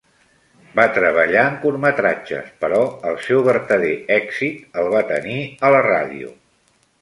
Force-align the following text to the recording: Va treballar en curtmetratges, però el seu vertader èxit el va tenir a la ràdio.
Va 0.77 0.85
treballar 0.93 1.43
en 1.49 1.59
curtmetratges, 1.65 2.47
però 2.63 2.79
el 3.11 3.19
seu 3.27 3.43
vertader 3.49 3.93
èxit 4.17 4.81
el 4.85 4.91
va 4.97 5.05
tenir 5.13 5.37
a 5.69 5.73
la 5.77 5.85
ràdio. 5.91 6.35